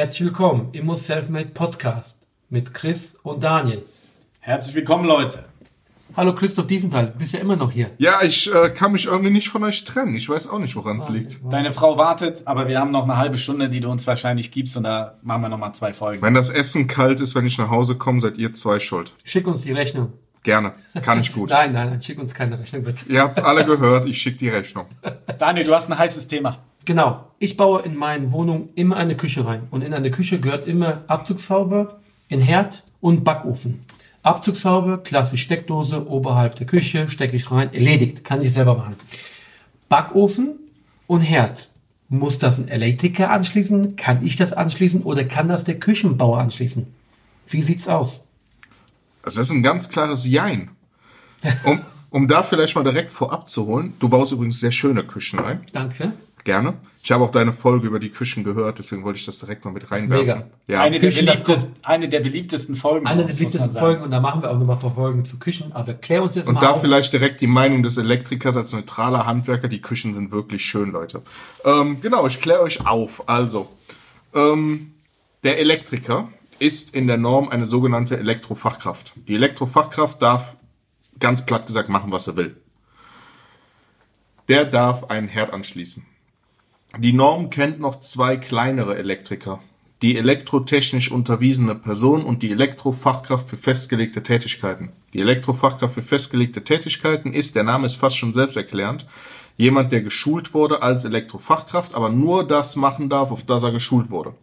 Herzlich 0.00 0.24
willkommen 0.24 0.70
im 0.72 0.96
Selfmade 0.96 1.50
Podcast 1.50 2.26
mit 2.48 2.72
Chris 2.72 3.16
und 3.22 3.44
Daniel. 3.44 3.84
Herzlich 4.38 4.74
willkommen, 4.74 5.04
Leute. 5.04 5.44
Hallo 6.16 6.34
Christoph 6.34 6.66
Diefenthal, 6.68 7.08
du 7.08 7.18
bist 7.18 7.34
ja 7.34 7.40
immer 7.40 7.54
noch 7.54 7.70
hier. 7.70 7.90
Ja, 7.98 8.22
ich 8.22 8.50
äh, 8.50 8.70
kann 8.70 8.92
mich 8.92 9.04
irgendwie 9.04 9.28
nicht 9.28 9.50
von 9.50 9.62
euch 9.62 9.84
trennen. 9.84 10.14
Ich 10.14 10.26
weiß 10.26 10.48
auch 10.48 10.58
nicht, 10.58 10.74
woran 10.74 11.00
es 11.00 11.10
liegt. 11.10 11.40
Deine 11.50 11.70
Frau 11.70 11.98
wartet, 11.98 12.46
aber 12.46 12.66
wir 12.66 12.80
haben 12.80 12.92
noch 12.92 13.04
eine 13.04 13.18
halbe 13.18 13.36
Stunde, 13.36 13.68
die 13.68 13.80
du 13.80 13.90
uns 13.90 14.06
wahrscheinlich 14.06 14.50
gibst 14.50 14.74
und 14.78 14.84
da 14.84 15.18
machen 15.20 15.42
wir 15.42 15.50
nochmal 15.50 15.74
zwei 15.74 15.92
Folgen. 15.92 16.22
Wenn 16.22 16.32
das 16.32 16.48
Essen 16.48 16.86
kalt 16.86 17.20
ist, 17.20 17.34
wenn 17.34 17.44
ich 17.44 17.58
nach 17.58 17.68
Hause 17.68 17.96
komme, 17.96 18.20
seid 18.20 18.38
ihr 18.38 18.54
zwei 18.54 18.80
schuld. 18.80 19.12
Schick 19.22 19.46
uns 19.46 19.64
die 19.64 19.72
Rechnung. 19.72 20.14
Gerne, 20.44 20.72
kann 21.02 21.20
ich 21.20 21.30
gut. 21.30 21.50
nein, 21.50 21.74
nein, 21.74 21.90
nein, 21.90 22.00
schick 22.00 22.18
uns 22.18 22.32
keine 22.32 22.58
Rechnung 22.58 22.84
bitte. 22.84 23.04
Ihr 23.06 23.20
habt's 23.20 23.42
alle 23.42 23.66
gehört, 23.66 24.08
ich 24.08 24.16
schicke 24.16 24.38
die 24.38 24.48
Rechnung. 24.48 24.86
Daniel, 25.38 25.66
du 25.66 25.74
hast 25.74 25.90
ein 25.90 25.98
heißes 25.98 26.26
Thema. 26.26 26.56
Genau. 26.84 27.26
Ich 27.38 27.56
baue 27.56 27.82
in 27.82 27.96
meine 27.96 28.32
Wohnung 28.32 28.68
immer 28.74 28.96
eine 28.96 29.16
Küche 29.16 29.46
rein. 29.46 29.62
Und 29.70 29.82
in 29.82 29.94
eine 29.94 30.10
Küche 30.10 30.40
gehört 30.40 30.66
immer 30.66 31.04
Abzugshaube, 31.06 31.98
ein 32.30 32.40
Herd 32.40 32.84
und 33.00 33.24
Backofen. 33.24 33.84
Abzugshaube, 34.22 35.00
klassisch 35.02 35.42
Steckdose, 35.42 36.06
oberhalb 36.06 36.56
der 36.56 36.66
Küche, 36.66 37.08
stecke 37.08 37.36
ich 37.36 37.50
rein, 37.50 37.72
erledigt, 37.72 38.24
kann 38.24 38.42
ich 38.42 38.52
selber 38.52 38.74
machen. 38.74 38.96
Backofen 39.88 40.58
und 41.06 41.20
Herd. 41.22 41.70
Muss 42.08 42.38
das 42.38 42.58
ein 42.58 42.68
Elektriker 42.68 43.30
anschließen? 43.30 43.96
Kann 43.96 44.24
ich 44.24 44.36
das 44.36 44.52
anschließen 44.52 45.02
oder 45.02 45.24
kann 45.24 45.48
das 45.48 45.64
der 45.64 45.78
Küchenbauer 45.78 46.40
anschließen? 46.40 46.86
Wie 47.48 47.62
sieht's 47.62 47.88
aus? 47.88 48.24
Das 49.22 49.36
ist 49.36 49.50
ein 49.50 49.62
ganz 49.62 49.88
klares 49.88 50.26
Jein. 50.26 50.70
Um, 51.64 51.80
um 52.10 52.28
da 52.28 52.42
vielleicht 52.42 52.74
mal 52.74 52.84
direkt 52.84 53.10
vorab 53.10 53.48
zu 53.48 53.64
holen, 53.64 53.94
du 53.98 54.10
baust 54.10 54.32
übrigens 54.32 54.60
sehr 54.60 54.72
schöne 54.72 55.04
Küchen 55.04 55.38
ein. 55.38 55.62
Danke. 55.72 56.12
Gerne. 56.44 56.74
Ich 57.02 57.12
habe 57.12 57.24
auch 57.24 57.30
deine 57.30 57.52
Folge 57.52 57.86
über 57.86 57.98
die 57.98 58.10
Küchen 58.10 58.44
gehört, 58.44 58.78
deswegen 58.78 59.04
wollte 59.04 59.18
ich 59.18 59.24
das 59.24 59.38
direkt 59.38 59.64
mal 59.64 59.72
mit 59.72 59.90
reinwerfen. 59.90 60.26
Mega. 60.26 60.46
Ja. 60.66 60.82
Eine, 60.82 61.00
der 61.00 61.10
Küchen, 61.10 61.26
das 61.26 61.36
beliebtesten, 61.36 61.76
eine 61.82 62.08
der 62.08 62.20
beliebtesten 62.20 62.76
Folgen. 62.76 63.06
Eine 63.06 63.24
der 63.24 63.48
sagen. 63.48 63.72
Folgen 63.72 64.02
und 64.02 64.10
da 64.10 64.20
machen 64.20 64.42
wir 64.42 64.50
auch 64.50 64.58
noch 64.58 64.66
mal 64.66 64.74
ein 64.74 64.78
paar 64.78 64.94
Folgen 64.94 65.24
zu 65.24 65.38
Küchen. 65.38 65.72
Aber 65.72 65.94
klär 65.94 66.22
uns 66.22 66.34
jetzt 66.34 66.46
Und 66.46 66.54
mal 66.54 66.60
da 66.60 66.70
auf. 66.72 66.82
vielleicht 66.82 67.12
direkt 67.12 67.40
die 67.40 67.46
Meinung 67.46 67.82
des 67.82 67.96
Elektrikers 67.96 68.56
als 68.56 68.72
neutraler 68.72 69.24
Handwerker. 69.24 69.68
Die 69.68 69.80
Küchen 69.80 70.12
sind 70.12 70.30
wirklich 70.30 70.64
schön, 70.64 70.92
Leute. 70.92 71.22
Ähm, 71.64 72.00
genau, 72.02 72.26
ich 72.26 72.40
kläre 72.40 72.60
euch 72.60 72.86
auf. 72.86 73.28
Also, 73.28 73.70
ähm, 74.34 74.92
der 75.42 75.58
Elektriker 75.58 76.28
ist 76.58 76.94
in 76.94 77.06
der 77.06 77.16
Norm 77.16 77.48
eine 77.48 77.64
sogenannte 77.64 78.18
Elektrofachkraft. 78.18 79.14
Die 79.26 79.34
Elektrofachkraft 79.34 80.20
darf 80.20 80.54
ganz 81.18 81.46
platt 81.46 81.66
gesagt 81.66 81.88
machen, 81.88 82.12
was 82.12 82.28
er 82.28 82.36
will. 82.36 82.56
Der 84.48 84.66
darf 84.66 85.10
einen 85.10 85.28
Herd 85.28 85.52
anschließen. 85.52 86.04
Die 86.98 87.12
Norm 87.12 87.50
kennt 87.50 87.78
noch 87.78 88.00
zwei 88.00 88.36
kleinere 88.36 88.96
Elektriker. 88.96 89.60
Die 90.02 90.16
elektrotechnisch 90.16 91.10
unterwiesene 91.10 91.74
Person 91.74 92.24
und 92.24 92.42
die 92.42 92.50
Elektrofachkraft 92.50 93.48
für 93.48 93.56
festgelegte 93.56 94.22
Tätigkeiten. 94.22 94.90
Die 95.12 95.20
Elektrofachkraft 95.20 95.94
für 95.94 96.02
festgelegte 96.02 96.64
Tätigkeiten 96.64 97.32
ist, 97.32 97.54
der 97.54 97.62
Name 97.62 97.86
ist 97.86 97.94
fast 97.94 98.16
schon 98.16 98.34
selbsterklärend, 98.34 99.06
jemand, 99.56 99.92
der 99.92 100.00
geschult 100.00 100.52
wurde 100.52 100.82
als 100.82 101.04
Elektrofachkraft, 101.04 101.94
aber 101.94 102.08
nur 102.08 102.46
das 102.46 102.76
machen 102.76 103.08
darf, 103.08 103.30
auf 103.30 103.44
das 103.44 103.62
er 103.62 103.72
geschult 103.72 104.10
wurde. 104.10 104.34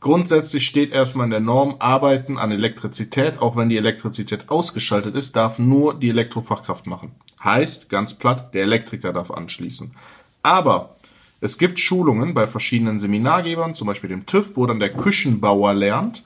Grundsätzlich 0.00 0.66
steht 0.66 0.92
erstmal 0.92 1.26
in 1.26 1.32
der 1.32 1.40
Norm 1.40 1.76
Arbeiten 1.80 2.38
an 2.38 2.50
Elektrizität, 2.50 3.40
auch 3.42 3.56
wenn 3.56 3.68
die 3.68 3.76
Elektrizität 3.76 4.48
ausgeschaltet 4.48 5.14
ist, 5.14 5.36
darf 5.36 5.58
nur 5.58 5.92
die 5.94 6.08
Elektrofachkraft 6.08 6.86
machen. 6.86 7.12
Heißt, 7.44 7.90
ganz 7.90 8.14
platt, 8.14 8.54
der 8.54 8.62
Elektriker 8.62 9.12
darf 9.12 9.30
anschließen. 9.30 9.94
Aber 10.42 10.96
es 11.40 11.56
gibt 11.56 11.80
Schulungen 11.80 12.34
bei 12.34 12.46
verschiedenen 12.46 12.98
Seminargebern, 12.98 13.74
zum 13.74 13.86
Beispiel 13.86 14.10
dem 14.10 14.26
TÜV, 14.26 14.56
wo 14.56 14.66
dann 14.66 14.80
der 14.80 14.92
Küchenbauer 14.92 15.72
lernt, 15.72 16.22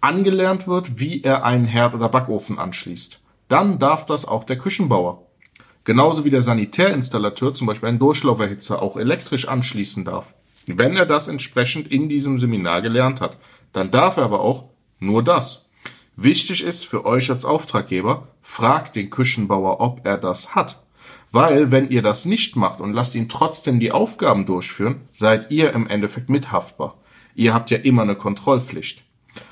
angelernt 0.00 0.68
wird, 0.68 1.00
wie 1.00 1.22
er 1.22 1.44
einen 1.44 1.64
Herd 1.64 1.94
oder 1.94 2.08
Backofen 2.08 2.58
anschließt. 2.58 3.20
Dann 3.48 3.78
darf 3.78 4.06
das 4.06 4.24
auch 4.24 4.44
der 4.44 4.58
Küchenbauer. 4.58 5.26
Genauso 5.82 6.24
wie 6.24 6.30
der 6.30 6.42
Sanitärinstallateur 6.42 7.52
zum 7.52 7.66
Beispiel 7.66 7.88
einen 7.88 7.98
Durchlauferhitzer 7.98 8.80
auch 8.80 8.96
elektrisch 8.96 9.48
anschließen 9.48 10.04
darf. 10.04 10.32
Wenn 10.66 10.96
er 10.96 11.04
das 11.04 11.28
entsprechend 11.28 11.88
in 11.88 12.08
diesem 12.08 12.38
Seminar 12.38 12.80
gelernt 12.80 13.20
hat, 13.20 13.36
dann 13.72 13.90
darf 13.90 14.16
er 14.16 14.24
aber 14.24 14.40
auch 14.40 14.70
nur 14.98 15.22
das. 15.22 15.68
Wichtig 16.16 16.62
ist 16.62 16.86
für 16.86 17.04
euch 17.04 17.28
als 17.28 17.44
Auftraggeber, 17.44 18.28
fragt 18.40 18.94
den 18.96 19.10
Küchenbauer, 19.10 19.80
ob 19.80 20.06
er 20.06 20.16
das 20.16 20.54
hat. 20.54 20.83
Weil, 21.34 21.72
wenn 21.72 21.90
ihr 21.90 22.00
das 22.00 22.26
nicht 22.26 22.54
macht 22.54 22.80
und 22.80 22.92
lasst 22.92 23.16
ihn 23.16 23.28
trotzdem 23.28 23.80
die 23.80 23.90
Aufgaben 23.90 24.46
durchführen, 24.46 25.00
seid 25.10 25.50
ihr 25.50 25.72
im 25.72 25.88
Endeffekt 25.88 26.28
mithaftbar. 26.28 26.96
Ihr 27.34 27.52
habt 27.52 27.72
ja 27.72 27.78
immer 27.78 28.02
eine 28.02 28.14
Kontrollpflicht. 28.14 29.02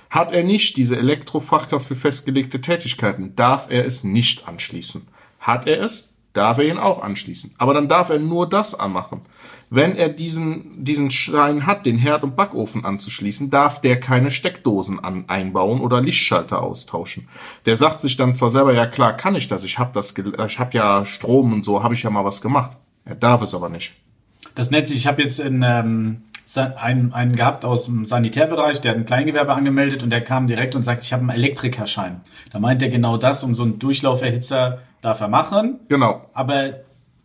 Hat 0.08 0.30
er 0.30 0.44
nicht 0.44 0.76
diese 0.76 0.96
Elektrofachkraft 0.96 1.84
für 1.84 1.96
festgelegte 1.96 2.60
Tätigkeiten, 2.60 3.34
darf 3.34 3.66
er 3.68 3.84
es 3.84 4.04
nicht 4.04 4.46
anschließen. 4.46 5.08
Hat 5.40 5.66
er 5.66 5.82
es, 5.82 6.11
darf 6.32 6.58
er 6.58 6.64
ihn 6.64 6.78
auch 6.78 7.02
anschließen. 7.02 7.54
Aber 7.58 7.74
dann 7.74 7.88
darf 7.88 8.10
er 8.10 8.18
nur 8.18 8.48
das 8.48 8.78
anmachen. 8.78 9.22
Wenn 9.70 9.96
er 9.96 10.08
diesen, 10.08 10.84
diesen 10.84 11.10
Schein 11.10 11.66
hat, 11.66 11.86
den 11.86 11.98
Herd 11.98 12.22
und 12.24 12.36
Backofen 12.36 12.84
anzuschließen, 12.84 13.50
darf 13.50 13.80
der 13.80 14.00
keine 14.00 14.30
Steckdosen 14.30 15.00
an, 15.00 15.24
einbauen 15.28 15.80
oder 15.80 16.00
Lichtschalter 16.00 16.62
austauschen. 16.62 17.28
Der 17.66 17.76
sagt 17.76 18.00
sich 18.00 18.16
dann 18.16 18.34
zwar 18.34 18.50
selber, 18.50 18.74
ja 18.74 18.86
klar, 18.86 19.16
kann 19.16 19.34
ich 19.34 19.48
das, 19.48 19.64
ich 19.64 19.78
habe 19.78 19.92
das, 19.94 20.14
ich 20.16 20.58
habe 20.58 20.76
ja 20.76 21.04
Strom 21.06 21.52
und 21.52 21.64
so, 21.64 21.82
habe 21.82 21.94
ich 21.94 22.02
ja 22.02 22.10
mal 22.10 22.24
was 22.24 22.40
gemacht. 22.40 22.76
Er 23.04 23.14
darf 23.14 23.42
es 23.42 23.54
aber 23.54 23.68
nicht. 23.68 23.92
Das 24.54 24.68
sich, 24.68 24.96
ich 24.96 25.06
habe 25.06 25.22
jetzt 25.22 25.40
in, 25.40 25.62
ähm, 25.66 26.22
einen, 26.56 27.12
einen 27.12 27.36
gehabt 27.36 27.64
aus 27.64 27.86
dem 27.86 28.04
Sanitärbereich, 28.04 28.80
der 28.80 28.92
hat 28.92 28.98
ein 28.98 29.04
Kleingewerbe 29.04 29.54
angemeldet 29.54 30.02
und 30.02 30.10
der 30.10 30.20
kam 30.20 30.46
direkt 30.46 30.74
und 30.74 30.82
sagt, 30.82 31.02
ich 31.02 31.12
habe 31.12 31.22
einen 31.22 31.30
Elektrikerschein. 31.30 32.20
Da 32.50 32.58
meint 32.58 32.82
er 32.82 32.88
genau 32.88 33.16
das, 33.16 33.42
um 33.42 33.54
so 33.54 33.62
einen 33.62 33.78
Durchlauferhitzer 33.78 34.80
darf 35.02 35.20
er 35.20 35.28
machen, 35.28 35.80
Genau. 35.88 36.30
aber 36.32 36.80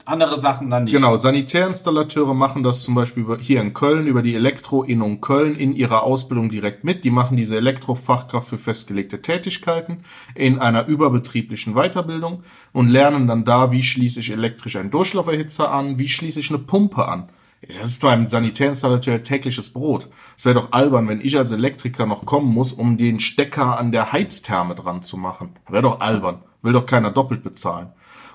andere 0.07 0.39
Sachen 0.39 0.69
dann 0.69 0.85
nicht. 0.85 0.93
Genau, 0.93 1.17
Sanitärinstallateure 1.17 2.33
machen 2.33 2.63
das 2.63 2.83
zum 2.83 2.95
Beispiel 2.95 3.25
hier 3.39 3.59
in 3.61 3.73
Köln 3.73 4.07
über 4.07 4.21
die 4.21 4.35
Elektro-Innung 4.35 5.19
Köln 5.21 5.55
in 5.55 5.73
ihrer 5.73 6.03
Ausbildung 6.03 6.49
direkt 6.49 6.83
mit. 6.83 7.03
Die 7.03 7.11
machen 7.11 7.35
diese 7.35 7.57
Elektrofachkraft 7.57 8.47
für 8.47 8.57
festgelegte 8.57 9.21
Tätigkeiten 9.21 9.99
in 10.33 10.59
einer 10.59 10.87
überbetrieblichen 10.87 11.73
Weiterbildung 11.73 12.43
und 12.71 12.87
lernen 12.87 13.27
dann 13.27 13.43
da, 13.43 13.71
wie 13.71 13.83
schließe 13.83 14.21
ich 14.21 14.31
elektrisch 14.31 14.77
einen 14.77 14.91
Durchlauferhitzer 14.91 15.71
an, 15.71 15.99
wie 15.99 16.09
schließe 16.09 16.39
ich 16.39 16.49
eine 16.49 16.59
Pumpe 16.59 17.05
an. 17.07 17.29
Das 17.61 17.87
ist 17.87 18.01
beim 18.01 18.27
Sanitärinstallateur 18.27 19.23
tägliches 19.23 19.71
Brot. 19.71 20.09
Es 20.37 20.45
wäre 20.45 20.55
doch 20.55 20.71
albern, 20.71 21.07
wenn 21.07 21.21
ich 21.21 21.37
als 21.37 21.51
Elektriker 21.51 22.05
noch 22.05 22.25
kommen 22.25 22.53
muss, 22.53 22.71
um 22.71 22.97
den 22.97 23.19
Stecker 23.19 23.79
an 23.79 23.91
der 23.91 24.11
Heiztherme 24.11 24.75
dran 24.75 25.01
zu 25.01 25.17
machen. 25.17 25.55
Wäre 25.67 25.83
doch 25.83 25.99
albern. 25.99 26.43
Will 26.61 26.73
doch 26.73 26.85
keiner 26.85 27.09
doppelt 27.11 27.43
bezahlen. 27.43 27.89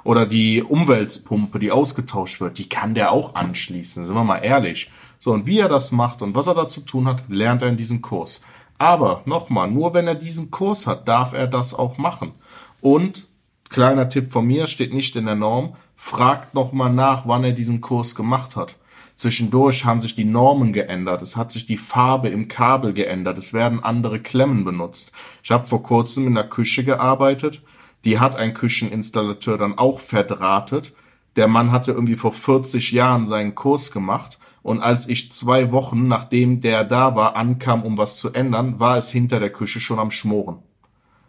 Oder 0.05 0.27
die 0.27 0.63
Umweltpumpe, 0.63 1.61
die 1.61 1.71
ausgetauscht 1.71 2.41
wird, 2.41 2.59
die 2.59 2.69
kann 2.69 2.95
der 2.95 3.13
auch 3.13 3.37
anschließen, 3.37 4.05
sind 4.05 4.17
wir 4.17 4.25
mal 4.25 4.39
ehrlich. 4.39 4.91
So, 5.19 5.33
und 5.33 5.47
wie 5.47 5.61
er 5.61 5.69
das 5.69 5.93
macht 5.93 6.23
und 6.23 6.35
was 6.35 6.49
er 6.49 6.55
da 6.55 6.67
zu 6.67 6.81
tun 6.81 7.07
hat, 7.07 7.23
lernt 7.29 7.63
er 7.63 7.69
in 7.69 7.77
diesem 7.77 8.03
Kurs. 8.03 8.43
Aber 8.79 9.23
nochmal, 9.27 9.71
nur 9.71 9.95
wenn 9.95 10.09
er 10.09 10.17
diesen 10.17 10.51
Kurs 10.51 10.89
hat, 10.89 11.07
darf 11.07 11.33
er 11.33 11.47
das 11.47 11.73
auch 11.73 11.99
machen. 11.99 12.33
Und, 12.81 13.29
kleiner 13.69 14.09
Tipp 14.09 14.33
von 14.33 14.45
mir, 14.45 14.67
steht 14.67 14.93
nicht 14.93 15.15
in 15.15 15.27
der 15.27 15.37
Norm, 15.37 15.77
fragt 15.95 16.55
nochmal 16.55 16.93
nach, 16.93 17.29
wann 17.29 17.45
er 17.45 17.53
diesen 17.53 17.81
Kurs 17.81 18.17
gemacht 18.17 18.57
hat. 18.57 18.77
Zwischendurch 19.23 19.85
haben 19.85 20.01
sich 20.01 20.17
die 20.17 20.25
Normen 20.25 20.73
geändert, 20.73 21.23
es 21.23 21.37
hat 21.37 21.53
sich 21.53 21.65
die 21.65 21.77
Farbe 21.77 22.29
im 22.29 22.49
Kabel 22.49 22.93
geändert, 22.93 23.39
es 23.39 23.53
werden 23.53 23.79
andere 23.79 24.19
Klemmen 24.19 24.65
benutzt. 24.65 25.13
Ich 25.45 25.53
habe 25.53 25.63
vor 25.63 25.85
kurzem 25.85 26.27
in 26.27 26.35
der 26.35 26.49
Küche 26.49 26.83
gearbeitet, 26.83 27.63
die 28.05 28.19
hat 28.19 28.35
ein 28.35 28.53
Kücheninstallateur 28.53 29.59
dann 29.59 29.79
auch 29.79 30.01
verdrahtet. 30.01 30.97
Der 31.37 31.47
Mann 31.47 31.71
hatte 31.71 31.93
irgendwie 31.93 32.17
vor 32.17 32.33
40 32.33 32.91
Jahren 32.91 33.29
seinen 33.29 33.55
Kurs 33.55 33.93
gemacht 33.93 34.41
und 34.65 34.81
als 34.81 35.09
ich 35.09 35.31
zwei 35.31 35.71
Wochen, 35.71 36.09
nachdem 36.09 36.59
der 36.59 36.83
da 36.83 37.15
war, 37.15 37.37
ankam, 37.37 37.85
um 37.85 37.97
was 37.99 38.19
zu 38.19 38.33
ändern, 38.33 38.81
war 38.81 38.97
es 38.97 39.13
hinter 39.13 39.39
der 39.39 39.53
Küche 39.53 39.79
schon 39.79 40.01
am 40.01 40.11
Schmoren. 40.11 40.59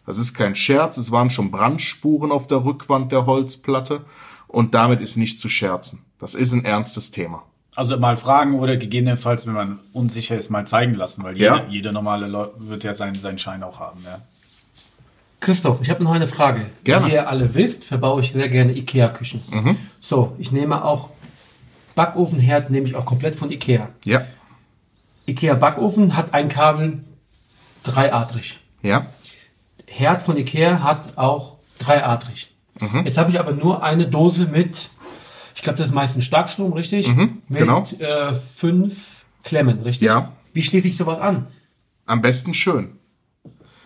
Das 0.07 0.17
ist 0.17 0.33
kein 0.33 0.55
Scherz, 0.55 0.97
es 0.97 1.11
waren 1.11 1.29
schon 1.29 1.51
Brandspuren 1.51 2.31
auf 2.31 2.47
der 2.47 2.65
Rückwand 2.65 3.11
der 3.11 3.27
Holzplatte 3.27 4.03
und 4.47 4.73
damit 4.73 4.99
ist 4.99 5.15
nicht 5.15 5.39
zu 5.39 5.47
scherzen. 5.47 6.05
Das 6.17 6.33
ist 6.33 6.53
ein 6.53 6.65
ernstes 6.65 7.11
Thema. 7.11 7.43
Also 7.75 7.97
mal 7.97 8.15
fragen 8.17 8.59
oder 8.59 8.77
gegebenenfalls, 8.77 9.47
wenn 9.47 9.53
man 9.53 9.79
unsicher 9.93 10.37
ist, 10.37 10.49
mal 10.51 10.67
zeigen 10.67 10.93
lassen, 10.93 11.23
weil 11.23 11.35
jeder, 11.35 11.55
Ja. 11.57 11.65
jeder 11.69 11.91
normale 11.91 12.27
Leu 12.27 12.47
wird 12.57 12.83
ja 12.83 12.93
seinen, 12.93 13.15
seinen 13.19 13.37
Schein 13.39 13.63
auch 13.63 13.79
haben. 13.79 13.99
Ja. 14.05 14.19
Christoph, 15.39 15.81
ich 15.81 15.89
habe 15.89 16.03
noch 16.03 16.11
eine 16.13 16.27
Frage. 16.27 16.61
Gerne. 16.83 17.07
Wie 17.07 17.11
ihr 17.13 17.27
alle 17.27 17.53
wisst, 17.53 17.83
verbaue 17.83 18.21
ich 18.21 18.31
sehr 18.31 18.47
gerne 18.47 18.73
Ikea-Küchen. 18.77 19.41
So, 19.99 20.35
ich 20.37 20.51
nehme 20.51 20.85
auch 20.85 21.09
Backofenherd, 21.95 22.69
nehme 22.69 22.87
ich 22.87 22.95
auch 22.95 23.05
komplett 23.05 23.35
von 23.35 23.51
Ikea. 23.51 23.89
Ja. 24.05 24.25
Ikea 25.27 25.55
Backofen 25.55 26.15
hat 26.15 26.33
ein 26.33 26.49
Kabel 26.49 27.03
dreiadrig. 27.83 28.59
Ja. 28.81 29.05
Herd 29.87 30.21
von 30.21 30.37
Ikea 30.37 30.81
hat 30.83 31.17
auch 31.17 31.57
dreiadrig. 31.79 32.51
Mhm. 32.79 33.05
Jetzt 33.05 33.17
habe 33.17 33.29
ich 33.29 33.39
aber 33.39 33.51
nur 33.51 33.83
eine 33.83 34.07
Dose 34.07 34.45
mit, 34.45 34.89
ich 35.55 35.61
glaube, 35.61 35.77
das 35.77 35.87
ist 35.87 35.93
meistens 35.93 36.25
Starkstrom, 36.25 36.73
richtig? 36.73 37.07
mit 37.15 37.29
genau. 37.49 37.83
äh, 37.99 38.33
fünf 38.55 39.25
Klemmen, 39.43 39.81
richtig? 39.81 40.05
Ja. 40.07 40.31
Wie 40.53 40.63
schließe 40.63 40.87
ich 40.87 40.97
sowas 40.97 41.19
an? 41.19 41.47
Am 42.05 42.21
besten 42.21 42.53
schön. 42.53 42.97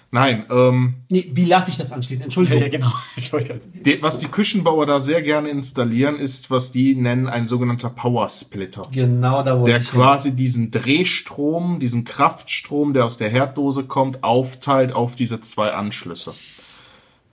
Nein, 0.09 0.45
ähm, 0.49 0.95
Nee, 1.09 1.29
wie 1.33 1.43
lasse 1.43 1.69
ich 1.69 1.75
das 1.77 1.91
anschließen? 1.91 2.23
Entschuldigung. 2.23 2.69
genau. 2.69 2.91
Ich 3.17 3.31
wollte 3.33 3.47
gerade- 3.49 3.61
die, 3.73 4.01
was 4.01 4.19
die 4.19 4.27
Küchenbauer 4.27 4.85
da 4.85 4.99
sehr 5.01 5.21
gerne 5.21 5.49
installieren, 5.49 6.15
ist, 6.17 6.49
was 6.49 6.71
die 6.71 6.95
nennen, 6.95 7.27
ein 7.27 7.45
sogenannter 7.45 7.89
Power 7.89 8.29
Splitter. 8.29 8.87
Genau, 8.91 9.43
da 9.43 9.57
wollte 9.59 9.71
Der 9.73 9.81
ich 9.81 9.89
hin. 9.89 9.99
quasi 9.99 10.33
diesen 10.33 10.71
Drehstrom, 10.71 11.79
diesen 11.79 12.05
Kraftstrom, 12.05 12.93
der 12.93 13.03
aus 13.05 13.17
der 13.17 13.29
Herddose 13.29 13.83
kommt, 13.83 14.23
aufteilt 14.23 14.93
auf 14.93 15.15
diese 15.15 15.41
zwei 15.41 15.71
Anschlüsse. 15.73 16.33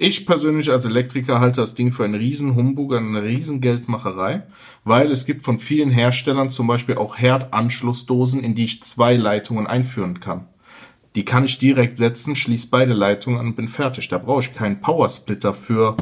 Ich 0.07 0.27
persönlich 0.27 0.71
als 0.71 0.85
Elektriker 0.85 1.41
halte 1.41 1.63
das 1.63 1.75
Ding 1.75 1.91
für 1.91 2.05
einen 2.05 2.15
riesen 2.15 2.57
Humbug, 2.57 2.93
eine 2.95 3.23
riesen 3.23 3.63
Geldmacherei, 3.63 4.43
weil 4.85 5.11
es 5.11 5.25
gibt 5.25 5.43
von 5.43 5.59
vielen 5.59 5.89
Herstellern 5.89 6.51
zum 6.51 6.67
Beispiel 6.67 6.97
auch 6.97 7.17
Herdanschlussdosen, 7.17 8.45
in 8.45 8.55
die 8.55 8.67
ich 8.67 8.83
zwei 8.83 9.17
Leitungen 9.17 9.67
einführen 9.67 10.21
kann. 10.21 10.47
Die 11.15 11.25
kann 11.25 11.47
ich 11.47 11.59
direkt 11.59 11.97
setzen, 11.97 12.37
schließe 12.37 12.69
beide 12.71 12.93
Leitungen 12.93 13.41
an 13.41 13.47
und 13.47 13.57
bin 13.57 13.67
fertig. 13.67 14.09
Da 14.09 14.19
brauche 14.19 14.43
ich 14.43 14.55
keinen 14.55 14.83
Powersplitter 14.83 15.55
für. 15.55 15.97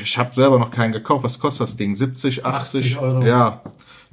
Ich 0.00 0.16
habe 0.16 0.32
selber 0.32 0.60
noch 0.60 0.70
keinen 0.70 0.92
gekauft. 0.92 1.24
Was 1.24 1.40
kostet 1.40 1.62
das 1.62 1.76
Ding? 1.76 1.96
70, 1.96 2.46
80? 2.46 2.98
80 2.98 2.98
Euro. 2.98 3.26
Ja. 3.26 3.62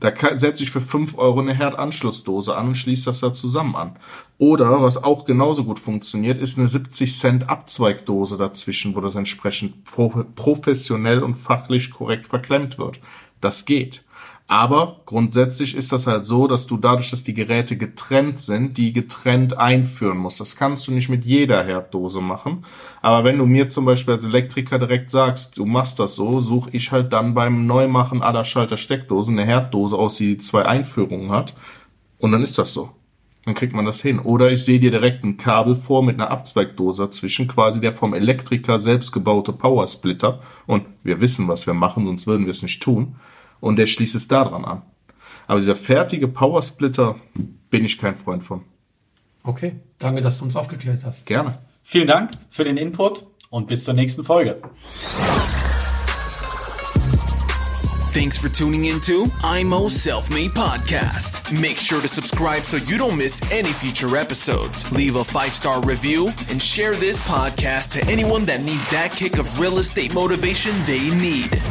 Da 0.01 0.11
setze 0.35 0.63
ich 0.63 0.71
für 0.71 0.81
5 0.81 1.17
Euro 1.19 1.39
eine 1.39 1.53
Herdanschlussdose 1.53 2.57
an 2.57 2.69
und 2.69 2.75
schließe 2.75 3.05
das 3.05 3.19
da 3.19 3.31
zusammen 3.33 3.75
an. 3.75 3.95
Oder, 4.39 4.81
was 4.81 5.03
auch 5.03 5.25
genauso 5.25 5.63
gut 5.63 5.79
funktioniert, 5.79 6.41
ist 6.41 6.57
eine 6.57 6.67
70 6.67 7.17
Cent 7.17 7.49
Abzweigdose 7.49 8.35
dazwischen, 8.35 8.95
wo 8.95 9.01
das 9.01 9.15
entsprechend 9.15 9.83
pro 9.85 10.09
professionell 10.35 11.21
und 11.21 11.35
fachlich 11.35 11.91
korrekt 11.91 12.25
verklemmt 12.25 12.79
wird. 12.79 12.99
Das 13.41 13.65
geht. 13.65 14.03
Aber 14.47 15.01
grundsätzlich 15.05 15.75
ist 15.75 15.93
das 15.93 16.07
halt 16.07 16.25
so, 16.25 16.45
dass 16.45 16.67
du 16.67 16.75
dadurch, 16.75 17.09
dass 17.09 17.23
die 17.23 17.33
Geräte 17.33 17.77
getrennt 17.77 18.39
sind, 18.39 18.77
die 18.77 18.91
getrennt 18.91 19.57
einführen 19.57 20.17
musst. 20.17 20.41
Das 20.41 20.57
kannst 20.57 20.87
du 20.87 20.91
nicht 20.91 21.07
mit 21.07 21.23
jeder 21.23 21.63
Herddose 21.63 22.19
machen. 22.19 22.65
Aber 23.01 23.23
wenn 23.23 23.37
du 23.37 23.45
mir 23.45 23.69
zum 23.69 23.85
Beispiel 23.85 24.15
als 24.15 24.25
Elektriker 24.25 24.77
direkt 24.77 25.09
sagst, 25.09 25.57
du 25.57 25.65
machst 25.65 25.99
das 25.99 26.15
so, 26.15 26.41
suche 26.41 26.69
ich 26.73 26.91
halt 26.91 27.13
dann 27.13 27.33
beim 27.33 27.65
Neumachen 27.65 28.21
aller 28.21 28.43
Schalter-Steckdosen 28.43 29.39
eine 29.39 29.47
Herddose 29.47 29.97
aus, 29.97 30.15
die 30.15 30.37
zwei 30.37 30.65
Einführungen 30.65 31.31
hat. 31.31 31.55
Und 32.17 32.33
dann 32.33 32.43
ist 32.43 32.57
das 32.57 32.73
so. 32.73 32.89
Dann 33.45 33.55
kriegt 33.55 33.73
man 33.73 33.85
das 33.85 34.01
hin. 34.01 34.19
Oder 34.19 34.51
ich 34.51 34.63
sehe 34.63 34.79
dir 34.79 34.91
direkt 34.91 35.23
ein 35.23 35.37
Kabel 35.37 35.75
vor 35.75 36.03
mit 36.03 36.15
einer 36.15 36.29
Abzweigdose 36.29 37.03
dazwischen, 37.03 37.47
quasi 37.47 37.81
der 37.81 37.91
vom 37.91 38.13
Elektriker 38.13 38.77
selbst 38.77 39.11
gebaute 39.11 39.53
Powersplitter. 39.53 40.41
Und 40.67 40.85
wir 41.03 41.21
wissen, 41.21 41.47
was 41.47 41.65
wir 41.65 41.73
machen, 41.73 42.05
sonst 42.05 42.27
würden 42.27 42.45
wir 42.45 42.51
es 42.51 42.61
nicht 42.61 42.83
tun. 42.83 43.15
Und 43.61 43.77
der 43.77 43.87
schließt 43.87 44.15
es 44.15 44.27
daran 44.27 44.65
an. 44.65 44.81
Aber 45.47 45.59
dieser 45.59 45.75
fertige 45.75 46.27
Powersplitter 46.27 47.15
bin 47.69 47.85
ich 47.85 47.97
kein 47.97 48.15
Freund 48.15 48.43
von. 48.43 48.65
Okay, 49.43 49.75
danke, 49.97 50.21
dass 50.21 50.39
du 50.39 50.45
uns 50.45 50.55
aufgeklärt 50.55 51.03
hast. 51.03 51.25
Gerne. 51.25 51.57
Vielen 51.83 52.07
Dank 52.07 52.31
für 52.49 52.63
den 52.63 52.77
Input 52.77 53.25
und 53.49 53.67
bis 53.67 53.83
zur 53.83 53.93
nächsten 53.93 54.23
Folge. 54.23 54.61
Thanks 58.13 58.37
for 58.37 58.49
tuning 58.49 58.85
into 58.85 59.25
IMO 59.41 59.87
Self 59.87 60.29
Made 60.31 60.53
Podcast. 60.53 61.49
Make 61.61 61.77
sure 61.77 62.01
to 62.01 62.09
subscribe 62.09 62.65
so 62.65 62.75
you 62.75 62.97
don't 62.97 63.15
miss 63.15 63.41
any 63.53 63.71
future 63.71 64.17
episodes. 64.17 64.91
Leave 64.91 65.15
a 65.15 65.23
five 65.23 65.53
star 65.53 65.81
review 65.83 66.27
and 66.49 66.61
share 66.61 66.93
this 66.93 67.17
podcast 67.19 67.91
to 67.91 68.05
anyone 68.11 68.45
that 68.45 68.61
needs 68.63 68.89
that 68.91 69.11
kick 69.15 69.39
of 69.39 69.59
real 69.59 69.79
estate 69.79 70.13
motivation 70.13 70.73
they 70.85 71.09
need. 71.15 71.61